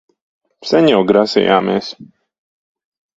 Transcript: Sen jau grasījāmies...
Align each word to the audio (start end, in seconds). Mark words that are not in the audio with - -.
Sen 0.69 0.87
jau 0.91 1.01
grasījāmies... 1.11 1.91